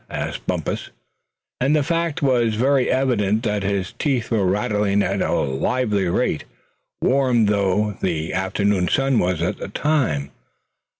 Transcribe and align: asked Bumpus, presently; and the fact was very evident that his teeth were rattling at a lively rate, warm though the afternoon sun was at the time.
asked 0.09 0.47
Bumpus, 0.47 0.85
presently; 0.85 0.95
and 1.61 1.75
the 1.75 1.83
fact 1.83 2.23
was 2.23 2.55
very 2.55 2.89
evident 2.89 3.43
that 3.43 3.61
his 3.61 3.93
teeth 3.99 4.31
were 4.31 4.47
rattling 4.47 5.03
at 5.03 5.21
a 5.21 5.31
lively 5.31 6.07
rate, 6.07 6.43
warm 7.03 7.45
though 7.45 7.97
the 8.01 8.33
afternoon 8.33 8.87
sun 8.87 9.19
was 9.19 9.43
at 9.43 9.59
the 9.59 9.67
time. 9.67 10.31